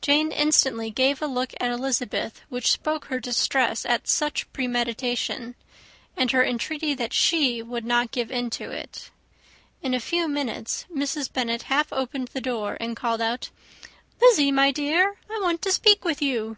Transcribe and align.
Jane 0.00 0.30
instantly 0.30 0.92
gave 0.92 1.20
a 1.20 1.26
look 1.26 1.52
at 1.58 1.72
Elizabeth 1.72 2.42
which 2.48 2.70
spoke 2.70 3.06
her 3.06 3.18
distress 3.18 3.84
at 3.84 4.06
such 4.06 4.46
premeditation, 4.52 5.56
and 6.16 6.30
her 6.30 6.44
entreaty 6.44 6.94
that 6.94 7.12
she 7.12 7.60
would 7.60 7.84
not 7.84 8.12
give 8.12 8.30
in 8.30 8.50
to 8.50 8.70
it. 8.70 9.10
In 9.82 9.92
a 9.92 9.98
few 9.98 10.28
minutes, 10.28 10.86
Mrs. 10.94 11.28
Bennet 11.32 11.62
half 11.62 11.92
opened 11.92 12.28
the 12.28 12.40
door 12.40 12.76
and 12.78 12.94
called 12.96 13.20
out, 13.20 13.50
"Lizzy, 14.20 14.52
my 14.52 14.70
dear, 14.70 15.16
I 15.28 15.40
want 15.42 15.60
to 15.62 15.72
speak 15.72 16.04
with 16.04 16.22
you." 16.22 16.56